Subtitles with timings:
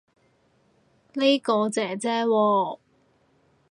[1.13, 2.79] 呢個姐姐喎